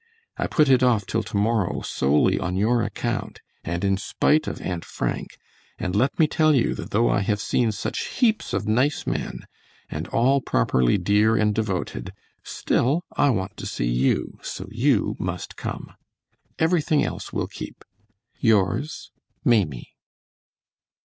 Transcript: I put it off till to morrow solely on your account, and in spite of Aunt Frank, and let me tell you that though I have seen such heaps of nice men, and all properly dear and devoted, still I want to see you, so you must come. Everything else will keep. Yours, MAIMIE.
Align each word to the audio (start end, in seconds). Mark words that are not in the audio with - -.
I 0.35 0.47
put 0.47 0.67
it 0.67 0.81
off 0.81 1.05
till 1.05 1.21
to 1.21 1.37
morrow 1.37 1.81
solely 1.81 2.39
on 2.39 2.55
your 2.55 2.81
account, 2.81 3.39
and 3.63 3.83
in 3.83 3.97
spite 3.97 4.47
of 4.47 4.59
Aunt 4.59 4.83
Frank, 4.83 5.37
and 5.77 5.95
let 5.95 6.17
me 6.17 6.25
tell 6.25 6.55
you 6.55 6.73
that 6.73 6.89
though 6.89 7.07
I 7.07 7.19
have 7.19 7.39
seen 7.39 7.71
such 7.71 8.05
heaps 8.07 8.51
of 8.51 8.67
nice 8.67 9.05
men, 9.05 9.45
and 9.91 10.07
all 10.07 10.41
properly 10.41 10.97
dear 10.97 11.35
and 11.37 11.53
devoted, 11.53 12.13
still 12.43 13.03
I 13.15 13.29
want 13.29 13.57
to 13.57 13.67
see 13.67 13.91
you, 13.91 14.39
so 14.41 14.67
you 14.71 15.17
must 15.19 15.55
come. 15.55 15.93
Everything 16.57 17.03
else 17.05 17.31
will 17.31 17.45
keep. 17.45 17.85
Yours, 18.39 19.11
MAIMIE. 19.45 19.91